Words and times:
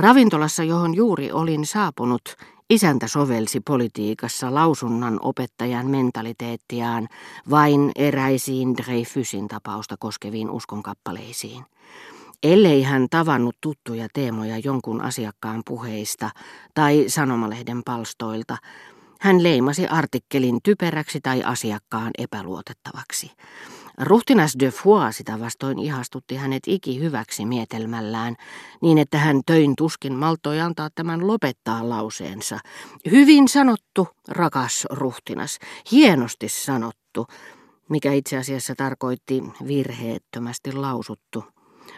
Ravintolassa, 0.00 0.64
johon 0.64 0.94
juuri 0.94 1.32
olin 1.32 1.66
saapunut, 1.66 2.36
isäntä 2.70 3.08
sovelsi 3.08 3.60
politiikassa 3.60 4.54
lausunnan 4.54 5.18
opettajan 5.22 5.86
mentaliteettiaan 5.86 7.08
vain 7.50 7.92
eräisiin 7.96 8.76
Dreyfusin 8.76 9.48
tapausta 9.48 9.96
koskeviin 9.98 10.50
uskonkappaleisiin. 10.50 11.64
Ellei 12.42 12.82
hän 12.82 13.06
tavannut 13.10 13.56
tuttuja 13.60 14.08
teemoja 14.12 14.58
jonkun 14.58 15.00
asiakkaan 15.00 15.62
puheista 15.66 16.30
tai 16.74 17.04
sanomalehden 17.08 17.82
palstoilta, 17.84 18.56
hän 19.20 19.42
leimasi 19.42 19.86
artikkelin 19.86 20.58
typeräksi 20.62 21.20
tai 21.20 21.42
asiakkaan 21.42 22.10
epäluotettavaksi. 22.18 23.30
Ruhtinas 24.00 24.58
de 24.58 24.70
Foix 24.70 25.16
sitä 25.16 25.40
vastoin 25.40 25.78
ihastutti 25.78 26.36
hänet 26.36 26.62
iki 26.66 27.00
hyväksi 27.00 27.46
mietelmällään, 27.46 28.36
niin 28.82 28.98
että 28.98 29.18
hän 29.18 29.40
töin 29.46 29.76
tuskin 29.76 30.14
maltoi 30.14 30.60
antaa 30.60 30.88
tämän 30.94 31.26
lopettaa 31.26 31.88
lauseensa. 31.88 32.58
Hyvin 33.10 33.48
sanottu, 33.48 34.08
rakas 34.28 34.86
ruhtinas, 34.90 35.58
hienosti 35.92 36.48
sanottu, 36.48 37.26
mikä 37.88 38.12
itse 38.12 38.36
asiassa 38.36 38.74
tarkoitti 38.74 39.42
virheettömästi 39.66 40.72
lausuttu. 40.72 41.44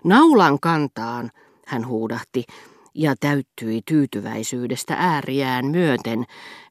Naulan 0.04 0.60
kantaan, 0.60 1.30
hän 1.66 1.86
huudahti, 1.86 2.44
ja 2.94 3.14
täyttyi 3.20 3.82
tyytyväisyydestä 3.86 4.94
ääriään 4.98 5.66
myöten, 5.66 6.24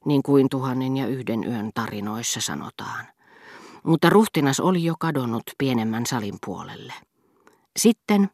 niin 0.04 0.22
kuin 0.22 0.48
tuhannen 0.48 0.96
ja 0.96 1.06
yhden 1.06 1.44
yön 1.44 1.70
tarinoissa 1.74 2.40
sanotaan. 2.40 3.06
Mutta 3.82 4.10
ruhtinas 4.10 4.60
oli 4.60 4.84
jo 4.84 4.94
kadonnut 4.98 5.42
pienemmän 5.58 6.06
salin 6.06 6.38
puolelle. 6.46 6.92
Sitten, 7.76 8.30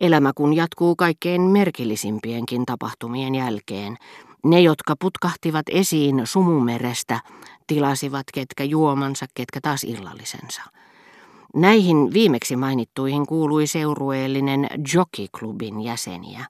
elämä 0.00 0.32
kun 0.34 0.54
jatkuu 0.54 0.96
kaikkein 0.96 1.42
merkillisimpienkin 1.42 2.66
tapahtumien 2.66 3.34
jälkeen, 3.34 3.96
ne, 4.44 4.60
jotka 4.60 4.94
putkahtivat 5.00 5.66
esiin 5.70 6.22
sumumerestä, 6.24 7.20
tilasivat 7.66 8.26
ketkä 8.34 8.64
juomansa, 8.64 9.26
ketkä 9.34 9.60
taas 9.60 9.84
illallisensa– 9.84 10.62
Näihin 11.54 12.12
viimeksi 12.12 12.56
mainittuihin 12.56 13.26
kuului 13.26 13.66
seurueellinen 13.66 14.66
jockeyklubin 14.94 15.80
jäseniä. 15.80 16.46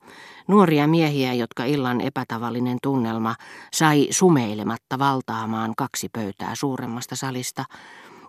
Nuoria 0.48 0.86
miehiä, 0.86 1.34
jotka 1.34 1.64
illan 1.64 2.00
epätavallinen 2.00 2.78
tunnelma 2.82 3.34
sai 3.72 4.08
sumeilematta 4.10 4.98
valtaamaan 4.98 5.72
kaksi 5.76 6.08
pöytää 6.08 6.54
suuremmasta 6.54 7.16
salista, 7.16 7.64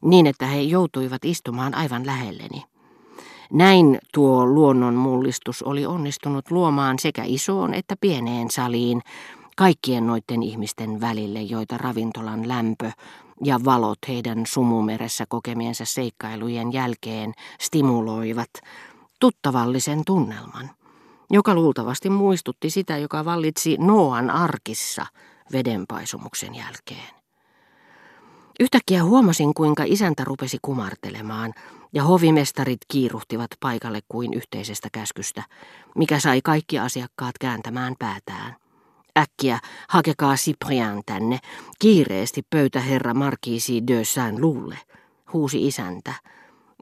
niin 0.04 0.28
että 0.28 0.46
he 0.46 0.62
joutuivat 0.62 1.26
istumaan 1.26 1.76
aivan 1.76 2.06
lähelleni. 2.06 2.64
Näin 3.52 4.00
tuo 4.14 4.46
luonnonmullistus 4.46 5.64
oli 5.64 5.86
onnistunut 5.86 6.52
luomaan 6.52 7.00
sekä 7.00 7.24
isoon 7.26 7.74
että 7.74 7.96
pieneen 8.02 8.52
saliin, 8.52 9.02
kaikkien 9.56 10.08
noiden 10.08 10.44
ihmisten 10.44 11.02
välille, 11.02 11.42
joita 11.42 11.78
ravintolan 11.78 12.48
lämpö 12.48 12.92
ja 13.44 13.60
valot 13.66 13.98
heidän 14.08 14.44
sumumeressä 14.48 15.26
kokemiensa 15.30 15.86
seikkailujen 15.86 16.74
jälkeen 16.74 17.34
stimuloivat 17.62 18.50
tuttavallisen 19.20 20.02
tunnelman, 20.06 20.70
joka 21.30 21.56
luultavasti 21.56 22.10
muistutti 22.10 22.70
sitä, 22.70 22.98
joka 22.98 23.26
vallitsi 23.26 23.78
Noan 23.80 24.30
arkissa 24.30 25.06
vedenpaisumuksen 25.52 26.56
jälkeen. 26.56 27.23
Yhtäkkiä 28.60 29.04
huomasin, 29.04 29.54
kuinka 29.54 29.84
isäntä 29.86 30.24
rupesi 30.24 30.58
kumartelemaan, 30.62 31.54
ja 31.94 32.04
hovimestarit 32.04 32.78
kiiruhtivat 32.88 33.48
paikalle 33.60 34.00
kuin 34.10 34.34
yhteisestä 34.34 34.90
käskystä, 34.92 35.44
mikä 35.96 36.20
sai 36.20 36.42
kaikki 36.44 36.80
asiakkaat 36.80 37.38
kääntämään 37.40 37.96
päätään. 38.00 38.56
Äkkiä, 39.18 39.60
hakekaa 39.90 40.36
Cyprien 40.36 41.02
tänne, 41.06 41.40
kiireesti 41.80 42.42
pöytäherra 42.50 43.14
Markiisi 43.14 43.88
de 43.88 44.04
Saint-Loulle, 44.04 44.78
huusi 45.34 45.68
isäntä, 45.68 46.14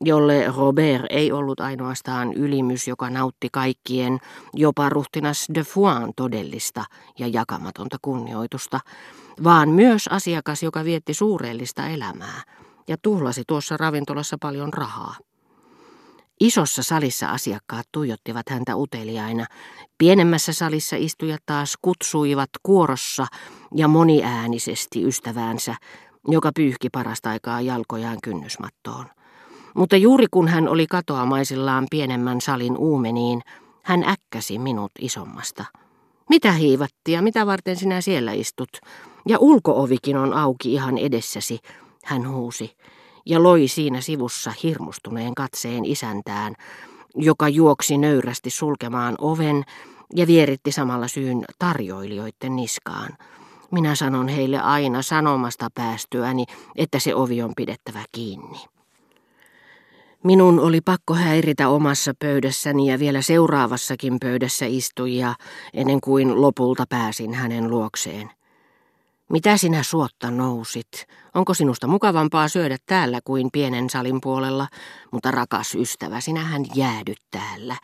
jolle 0.01 0.45
Robert 0.57 1.05
ei 1.09 1.31
ollut 1.31 1.59
ainoastaan 1.59 2.33
ylimys, 2.33 2.87
joka 2.87 3.09
nautti 3.09 3.47
kaikkien, 3.51 4.17
jopa 4.53 4.89
ruhtinas 4.89 5.45
de 5.55 5.63
Foin 5.63 6.13
todellista 6.15 6.85
ja 7.19 7.27
jakamatonta 7.27 7.97
kunnioitusta, 8.01 8.79
vaan 9.43 9.69
myös 9.69 10.07
asiakas, 10.07 10.63
joka 10.63 10.83
vietti 10.83 11.13
suureellista 11.13 11.87
elämää 11.87 12.41
ja 12.87 12.97
tuhlasi 13.01 13.43
tuossa 13.47 13.77
ravintolassa 13.77 14.37
paljon 14.41 14.73
rahaa. 14.73 15.15
Isossa 16.39 16.83
salissa 16.83 17.27
asiakkaat 17.27 17.85
tuijottivat 17.91 18.49
häntä 18.49 18.75
uteliaina. 18.75 19.45
Pienemmässä 19.97 20.53
salissa 20.53 20.95
istujat 20.99 21.41
taas 21.45 21.77
kutsuivat 21.81 22.49
kuorossa 22.63 23.27
ja 23.75 23.87
moniäänisesti 23.87 25.03
ystäväänsä, 25.03 25.75
joka 26.27 26.51
pyyhki 26.55 26.89
parasta 26.89 27.29
aikaa 27.29 27.61
jalkojaan 27.61 28.17
kynnysmattoon. 28.23 29.05
Mutta 29.75 29.97
juuri 29.97 30.25
kun 30.31 30.47
hän 30.47 30.67
oli 30.67 30.87
katoamaisillaan 30.87 31.87
pienemmän 31.91 32.41
salin 32.41 32.77
uumeniin, 32.77 33.41
hän 33.83 34.03
äkkäsi 34.03 34.59
minut 34.59 34.91
isommasta. 34.99 35.65
Mitä 36.29 36.51
hiivattia, 36.51 37.21
mitä 37.21 37.45
varten 37.45 37.75
sinä 37.75 38.01
siellä 38.01 38.31
istut? 38.31 38.69
Ja 39.27 39.37
ulkoovikin 39.39 40.17
on 40.17 40.33
auki 40.33 40.73
ihan 40.73 40.97
edessäsi, 40.97 41.59
hän 42.05 42.29
huusi 42.29 42.75
ja 43.25 43.43
loi 43.43 43.67
siinä 43.67 44.01
sivussa 44.01 44.53
hirmustuneen 44.63 45.35
katseen 45.35 45.85
isäntään, 45.85 46.55
joka 47.15 47.49
juoksi 47.49 47.97
nöyrästi 47.97 48.49
sulkemaan 48.49 49.15
oven 49.17 49.63
ja 50.15 50.27
vieritti 50.27 50.71
samalla 50.71 51.07
syyn 51.07 51.45
tarjoilijoiden 51.59 52.55
niskaan. 52.55 53.09
Minä 53.71 53.95
sanon 53.95 54.27
heille 54.27 54.59
aina 54.59 55.01
sanomasta 55.01 55.67
päästyäni, 55.73 56.45
että 56.75 56.99
se 56.99 57.15
ovi 57.15 57.41
on 57.41 57.53
pidettävä 57.55 58.03
kiinni. 58.11 58.59
Minun 60.23 60.59
oli 60.59 60.81
pakko 60.81 61.13
häiritä 61.13 61.69
omassa 61.69 62.13
pöydässäni 62.19 62.91
ja 62.91 62.99
vielä 62.99 63.21
seuraavassakin 63.21 64.17
pöydässä 64.21 64.65
istujia 64.65 65.33
ennen 65.73 66.01
kuin 66.01 66.41
lopulta 66.41 66.85
pääsin 66.89 67.33
hänen 67.33 67.69
luokseen. 67.69 68.31
Mitä 69.29 69.57
sinä 69.57 69.83
suotta 69.83 70.31
nousit? 70.31 71.07
Onko 71.33 71.53
sinusta 71.53 71.87
mukavampaa 71.87 72.47
syödä 72.47 72.77
täällä 72.85 73.19
kuin 73.23 73.49
pienen 73.53 73.89
salin 73.89 74.21
puolella? 74.21 74.67
Mutta 75.11 75.31
rakas 75.31 75.75
ystävä, 75.75 76.21
sinähän 76.21 76.65
jäädyt 76.75 77.19
täällä. 77.31 77.75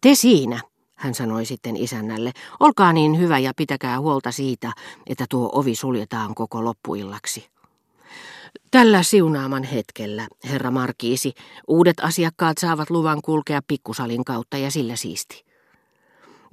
Te 0.00 0.14
siinä, 0.14 0.60
hän 0.94 1.14
sanoi 1.14 1.44
sitten 1.44 1.76
isännälle, 1.76 2.32
olkaa 2.60 2.92
niin 2.92 3.18
hyvä 3.18 3.38
ja 3.38 3.52
pitäkää 3.56 4.00
huolta 4.00 4.32
siitä, 4.32 4.72
että 5.06 5.26
tuo 5.30 5.50
ovi 5.52 5.74
suljetaan 5.74 6.34
koko 6.34 6.64
loppuillaksi. 6.64 7.48
Tällä 8.70 9.02
siunaaman 9.02 9.62
hetkellä, 9.62 10.28
herra 10.50 10.70
Markiisi, 10.70 11.32
uudet 11.68 11.96
asiakkaat 12.00 12.58
saavat 12.58 12.90
luvan 12.90 13.22
kulkea 13.22 13.60
pikkusalin 13.68 14.24
kautta 14.24 14.56
ja 14.56 14.70
sillä 14.70 14.96
siisti 14.96 15.46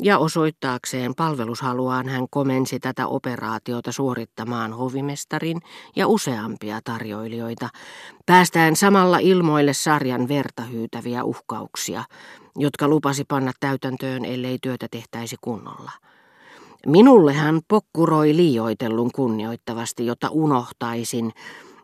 ja 0.02 0.18
osoittaakseen 0.18 1.16
palvelushaluaan 1.16 2.10
hän 2.10 2.26
komensi 2.30 2.80
tätä 2.80 3.08
operaatiota 3.08 3.92
suorittamaan 3.92 4.74
hovimestarin 4.74 5.62
ja 5.96 6.08
useampia 6.08 6.80
tarjoilijoita, 6.84 7.70
päästään 8.26 8.76
samalla 8.76 9.18
ilmoille 9.18 9.74
sarjan 9.74 10.28
verta 10.28 10.62
hyytäviä 10.62 11.24
uhkauksia, 11.24 12.04
jotka 12.56 12.88
lupasi 12.88 13.26
panna 13.28 13.52
täytäntöön, 13.60 14.26
ellei 14.26 14.58
työtä 14.62 14.88
tehtäisi 14.92 15.36
kunnolla. 15.42 15.92
Minulle 16.88 17.34
hän 17.34 17.60
pokkuroi 17.68 18.36
liioitellun 18.36 19.12
kunnioittavasti, 19.12 20.06
jotta 20.06 20.30
unohtaisin, 20.30 21.32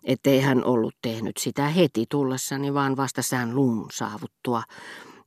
ettei 0.10 0.40
hän 0.42 0.64
ollut 0.64 0.96
tehnyt 1.02 1.38
sitä 1.38 1.68
heti 1.68 2.06
tullessani, 2.10 2.74
vaan 2.74 2.98
vasta 2.98 3.22
sään 3.22 3.56
luun 3.56 3.88
saavuttua, 3.92 4.64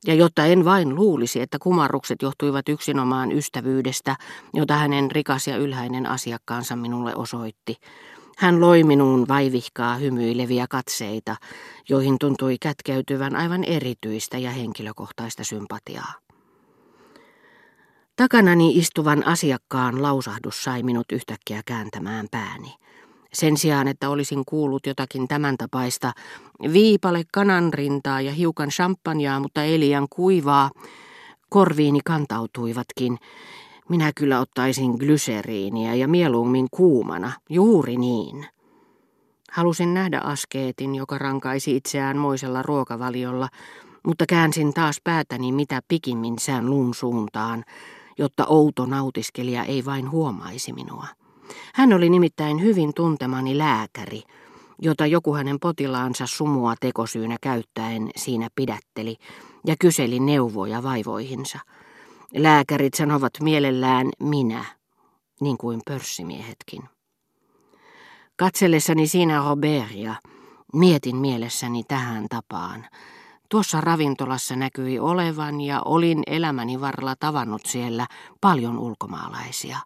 ja 0.07 0.13
jotta 0.13 0.45
en 0.45 0.65
vain 0.65 0.95
luulisi, 0.95 1.41
että 1.41 1.59
kumarrukset 1.59 2.21
johtuivat 2.21 2.69
yksinomaan 2.69 3.31
ystävyydestä, 3.31 4.15
jota 4.53 4.77
hänen 4.77 5.11
rikas 5.11 5.47
ja 5.47 5.57
ylhäinen 5.57 6.05
asiakkaansa 6.05 6.75
minulle 6.75 7.15
osoitti, 7.15 7.75
hän 8.37 8.61
loi 8.61 8.83
minuun 8.83 9.27
vaivihkaa 9.27 9.95
hymyileviä 9.95 10.65
katseita, 10.69 11.35
joihin 11.89 12.15
tuntui 12.19 12.57
kätkeytyvän 12.61 13.35
aivan 13.35 13.63
erityistä 13.63 14.37
ja 14.37 14.51
henkilökohtaista 14.51 15.43
sympatiaa. 15.43 16.13
Takanani 18.15 18.77
istuvan 18.77 19.27
asiakkaan 19.27 20.01
lausahdus 20.01 20.63
sai 20.63 20.83
minut 20.83 21.11
yhtäkkiä 21.11 21.61
kääntämään 21.65 22.27
pääni. 22.31 22.75
Sen 23.33 23.57
sijaan, 23.57 23.87
että 23.87 24.09
olisin 24.09 24.43
kuullut 24.45 24.85
jotakin 24.85 25.27
tämän 25.27 25.57
tapaista, 25.57 26.11
viipale 26.73 27.23
kananrintaa 27.33 28.21
ja 28.21 28.31
hiukan 28.31 28.69
champanjaa, 28.69 29.39
mutta 29.39 29.63
ei 29.63 29.79
liian 29.79 30.07
kuivaa, 30.09 30.71
korviini 31.49 31.99
kantautuivatkin. 32.05 33.17
Minä 33.89 34.11
kyllä 34.15 34.39
ottaisin 34.39 34.91
glyseriiniä 34.91 35.95
ja 35.95 36.07
mieluummin 36.07 36.67
kuumana, 36.71 37.31
juuri 37.49 37.97
niin. 37.97 38.45
Halusin 39.51 39.93
nähdä 39.93 40.19
askeetin, 40.19 40.95
joka 40.95 41.17
rankaisi 41.17 41.75
itseään 41.75 42.17
moisella 42.17 42.61
ruokavaliolla, 42.61 43.49
mutta 44.07 44.25
käänsin 44.29 44.73
taas 44.73 45.01
päätäni 45.03 45.51
mitä 45.51 45.81
pikimmin 45.87 46.39
sään 46.39 46.69
luun 46.69 46.93
suuntaan, 46.93 47.63
jotta 48.17 48.45
outo 48.45 48.85
nautiskelija 48.85 49.63
ei 49.63 49.85
vain 49.85 50.11
huomaisi 50.11 50.73
minua. 50.73 51.07
Hän 51.73 51.93
oli 51.93 52.09
nimittäin 52.09 52.61
hyvin 52.61 52.93
tuntemani 52.93 53.57
lääkäri, 53.57 54.21
jota 54.81 55.05
joku 55.05 55.35
hänen 55.35 55.59
potilaansa 55.59 56.27
sumua 56.27 56.73
tekosyynä 56.79 57.37
käyttäen 57.41 58.09
siinä 58.15 58.47
pidätteli 58.55 59.15
ja 59.65 59.75
kyseli 59.79 60.19
neuvoja 60.19 60.83
vaivoihinsa. 60.83 61.59
Lääkärit 62.35 62.93
sanovat 62.93 63.33
mielellään 63.41 64.09
minä, 64.19 64.65
niin 65.41 65.57
kuin 65.57 65.81
pörssimiehetkin. 65.85 66.83
Katsellessani 68.35 69.07
siinä 69.07 69.37
Robertia, 69.37 70.15
mietin 70.73 71.15
mielessäni 71.15 71.83
tähän 71.83 72.25
tapaan. 72.29 72.85
Tuossa 73.49 73.81
ravintolassa 73.81 74.55
näkyi 74.55 74.99
olevan 74.99 75.61
ja 75.61 75.81
olin 75.85 76.23
elämäni 76.27 76.81
varrella 76.81 77.15
tavannut 77.19 77.65
siellä 77.65 78.07
paljon 78.41 78.77
ulkomaalaisia, 78.77 79.77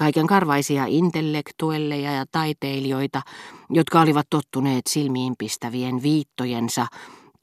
kaiken 0.00 0.26
karvaisia 0.26 0.84
intellektuelleja 0.88 2.12
ja 2.12 2.24
taiteilijoita, 2.32 3.22
jotka 3.70 4.00
olivat 4.00 4.26
tottuneet 4.30 4.86
silmiinpistävien 4.86 6.02
viittojensa 6.02 6.86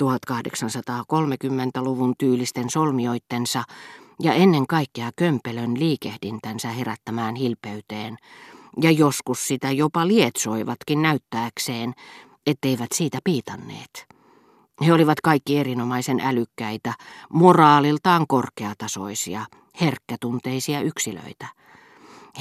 1830-luvun 0.04 2.14
tyylisten 2.20 2.70
solmioittensa 2.70 3.64
ja 4.22 4.34
ennen 4.34 4.68
kaikkea 4.68 5.12
kömpelön 5.16 5.80
liikehdintänsä 5.80 6.68
herättämään 6.68 7.36
hilpeyteen, 7.36 8.18
ja 8.82 8.92
joskus 8.92 9.48
sitä 9.48 9.72
jopa 9.72 10.08
lietsoivatkin 10.08 11.02
näyttääkseen, 11.02 11.94
etteivät 12.48 12.90
siitä 12.94 13.20
piitanneet. 13.24 14.08
He 14.86 14.94
olivat 14.94 15.22
kaikki 15.22 15.58
erinomaisen 15.58 16.20
älykkäitä, 16.20 16.94
moraaliltaan 17.34 18.26
korkeatasoisia, 18.28 19.46
herkkätunteisia 19.82 20.82
yksilöitä. 20.82 21.48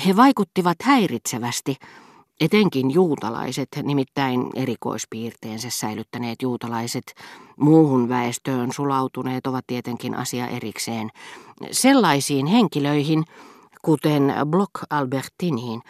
He 0.04 0.16
vaikuttivat 0.16 0.76
häiritsevästi, 0.82 1.76
etenkin 2.40 2.90
juutalaiset, 2.90 3.68
nimittäin 3.82 4.50
erikoispiirteensä 4.54 5.70
säilyttäneet 5.70 6.42
juutalaiset, 6.42 7.14
muuhun 7.56 8.08
väestöön 8.08 8.72
sulautuneet 8.72 9.46
ovat 9.46 9.64
tietenkin 9.66 10.14
asia 10.14 10.48
erikseen, 10.48 11.10
sellaisiin 11.70 12.46
henkilöihin, 12.46 13.24
kuten 13.82 14.34
Block 14.50 14.72
Albertiniin, 14.90 15.82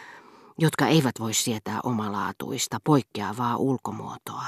jotka 0.59 0.87
eivät 0.87 1.15
voi 1.21 1.35
sietää 1.35 1.81
omalaatuista, 1.85 2.79
poikkeavaa 2.85 3.57
ulkomuotoa. 3.57 4.47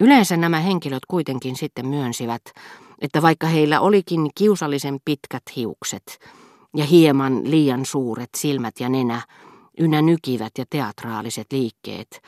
Yleensä 0.00 0.36
nämä 0.36 0.60
henkilöt 0.60 1.06
kuitenkin 1.08 1.56
sitten 1.56 1.86
myönsivät, 1.86 2.42
että 2.98 3.22
vaikka 3.22 3.46
heillä 3.46 3.80
olikin 3.80 4.30
kiusallisen 4.34 4.98
pitkät 5.04 5.42
hiukset 5.56 6.18
ja 6.76 6.84
hieman 6.84 7.50
liian 7.50 7.86
suuret 7.86 8.30
silmät 8.36 8.80
ja 8.80 8.88
nenä, 8.88 9.22
ynnä 9.78 10.02
nykivät 10.02 10.52
ja 10.58 10.64
teatraaliset 10.70 11.46
liikkeet, 11.52 12.22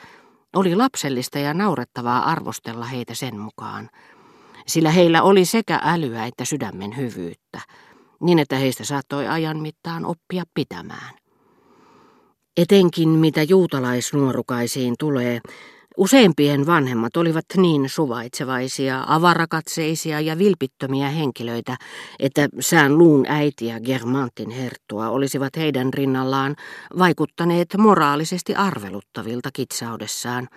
oli 0.55 0.75
lapsellista 0.75 1.39
ja 1.39 1.53
naurettavaa 1.53 2.23
arvostella 2.23 2.85
heitä 2.85 3.13
sen 3.15 3.39
mukaan, 3.39 3.89
sillä 4.67 4.91
heillä 4.91 5.23
oli 5.23 5.45
sekä 5.45 5.79
älyä 5.83 6.25
että 6.25 6.45
sydämen 6.45 6.97
hyvyyttä, 6.97 7.61
niin 8.21 8.39
että 8.39 8.55
heistä 8.55 8.85
saattoi 8.85 9.27
ajan 9.27 9.59
mittaan 9.59 10.05
oppia 10.05 10.43
pitämään. 10.53 11.13
Etenkin 12.57 13.09
mitä 13.09 13.43
juutalaisnuorukaisiin 13.43 14.95
tulee, 14.99 15.41
Useimpien 15.97 16.65
vanhemmat 16.65 17.17
olivat 17.17 17.45
niin 17.57 17.89
suvaitsevaisia, 17.89 19.03
avarakatseisia 19.07 20.19
ja 20.19 20.37
vilpittömiä 20.37 21.09
henkilöitä, 21.09 21.77
että 22.19 22.49
sään 22.59 22.97
luun 22.97 23.25
äiti 23.27 23.65
ja 23.65 23.79
Germantin 23.79 24.49
herttua 24.49 25.09
olisivat 25.09 25.57
heidän 25.57 25.93
rinnallaan 25.93 26.55
vaikuttaneet 26.97 27.69
moraalisesti 27.77 28.55
arveluttavilta 28.55 29.49
kitsaudessaan. 29.53 30.47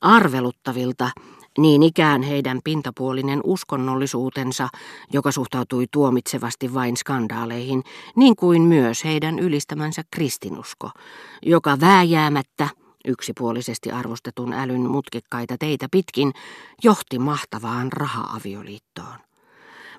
Arveluttavilta, 0.00 1.10
niin 1.58 1.82
ikään 1.82 2.22
heidän 2.22 2.60
pintapuolinen 2.64 3.40
uskonnollisuutensa, 3.44 4.68
joka 5.12 5.32
suhtautui 5.32 5.86
tuomitsevasti 5.92 6.74
vain 6.74 6.96
skandaaleihin, 6.96 7.82
niin 8.16 8.36
kuin 8.36 8.62
myös 8.62 9.04
heidän 9.04 9.38
ylistämänsä 9.38 10.02
kristinusko, 10.10 10.90
joka 11.42 11.80
vääjäämättä– 11.80 12.68
yksipuolisesti 13.04 13.90
arvostetun 13.90 14.52
älyn 14.52 14.90
mutkikkaita 14.90 15.58
teitä 15.58 15.88
pitkin, 15.90 16.32
johti 16.84 17.18
mahtavaan 17.18 17.92
raha-avioliittoon. 17.92 19.18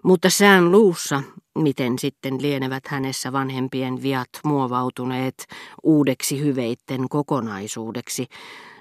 Mutta 0.04 0.30
sään 0.30 0.72
luussa, 0.72 1.24
miten 1.56 2.00
sitten 2.00 2.42
lienevät 2.42 2.88
hänessä 2.88 3.31
vanhempien 3.31 4.02
viat 4.02 4.30
muovautuneet 4.44 5.48
uudeksi 5.84 6.40
hyveitten 6.40 7.10
kokonaisuudeksi, 7.10 8.28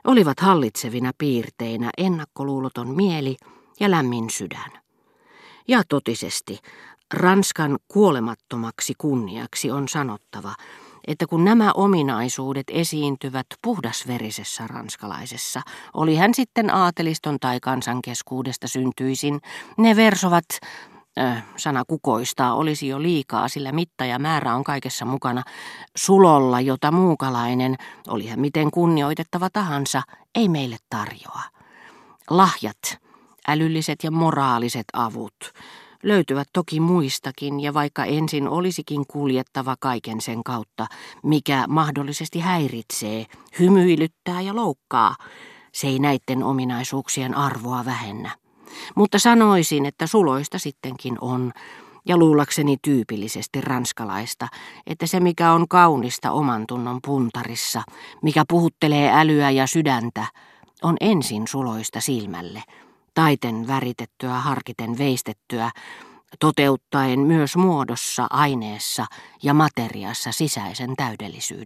olivat 0.05 0.41
hallitsevina 0.41 1.13
piirteinä 1.19 1.91
ennakkoluuloton 1.99 2.97
mieli 2.97 3.37
ja 3.81 3.91
lämmin 3.91 4.31
sydän. 4.31 4.71
Ja 5.69 5.83
totisesti, 5.89 6.59
Ranskan 7.15 7.79
kuolemattomaksi 7.89 8.93
kunniaksi 8.99 9.71
on 9.71 9.89
sanottava, 9.89 10.55
että 11.07 11.27
kun 11.27 11.45
nämä 11.45 11.73
ominaisuudet 11.73 12.67
esiintyvät 12.71 13.47
puhdasverisessä 13.63 14.67
ranskalaisessa, 14.67 15.63
oli 15.95 16.17
hän 16.17 16.35
sitten 16.35 16.75
aateliston 16.75 17.37
tai 17.41 17.61
kansankeskuudesta 17.61 18.69
syntyisin, 18.69 19.41
ne 19.77 19.97
versovat, 19.97 20.45
äh, 21.19 21.45
sana 21.57 21.85
kukoistaa 21.89 22.55
olisi 22.55 22.89
jo 22.89 23.03
liikaa, 23.03 23.49
sillä 23.49 23.73
mitta 23.73 24.05
ja 24.05 24.19
määrä 24.19 24.55
on 24.55 24.65
kaikessa 24.65 25.05
mukana, 25.05 25.43
sulolla, 25.97 26.61
jota 26.61 26.91
muukalainen, 26.91 27.77
oli 28.09 28.27
hän 28.27 28.41
miten 28.41 28.71
kunnioitettava 28.71 29.51
tahansa, 29.53 30.03
ei 30.35 30.49
meille 30.49 30.77
tarjoa. 30.91 31.43
Lahjat, 32.31 32.99
älylliset 33.49 34.05
ja 34.05 34.11
moraaliset 34.11 34.87
avut, 34.93 35.53
löytyvät 36.05 36.49
toki 36.53 36.81
muistakin, 36.81 37.61
ja 37.61 37.75
vaikka 37.75 38.05
ensin 38.05 38.49
olisikin 38.49 39.07
kuljettava 39.07 39.77
kaiken 39.81 40.21
sen 40.21 40.45
kautta, 40.45 40.87
mikä 41.23 41.65
mahdollisesti 41.69 42.41
häiritsee, 42.41 43.27
hymyilyttää 43.59 44.41
ja 44.41 44.57
loukkaa, 44.57 45.17
se 45.73 45.87
ei 45.87 45.99
näiden 45.99 46.43
ominaisuuksien 46.43 47.37
arvoa 47.37 47.85
vähennä. 47.85 48.31
Mutta 48.95 49.19
sanoisin, 49.19 49.87
että 49.87 50.07
suloista 50.07 50.59
sittenkin 50.59 51.19
on, 51.21 51.53
ja 52.07 52.17
luullakseni 52.17 52.77
tyypillisesti 52.83 53.61
ranskalaista, 53.61 54.49
että 54.87 55.07
se 55.07 55.21
mikä 55.21 55.53
on 55.53 55.69
kaunista 55.69 56.31
oman 56.31 56.65
tunnon 56.69 56.99
puntarissa, 57.05 57.83
mikä 58.23 58.45
puhuttelee 58.49 59.11
älyä 59.13 59.51
ja 59.51 59.67
sydäntä, 59.67 60.27
on 60.83 60.97
ensin 61.01 61.49
suloista 61.49 62.01
silmälle– 62.01 62.63
taiten 63.15 63.67
väritettyä, 63.67 64.33
harkiten 64.33 64.99
veistettyä, 64.99 65.71
toteuttaen 66.41 67.21
myös 67.21 67.57
muodossa, 67.57 68.27
aineessa 68.31 69.07
ja 69.43 69.55
materiassa 69.55 70.33
sisäisen 70.33 70.97
täydellisyyden. 70.97 71.65